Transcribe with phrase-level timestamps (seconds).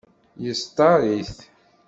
[0.43, 1.35] Yextaṛ-it?